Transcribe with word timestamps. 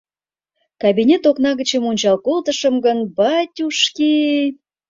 Кабинет 0.81 1.23
окна 1.29 1.51
гычем 1.59 1.83
ончал 1.91 2.17
колтышым 2.25 2.75
гын, 2.85 2.97
батюшки!.. 3.19 4.13